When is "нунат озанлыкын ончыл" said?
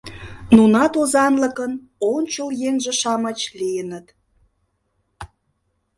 0.55-2.49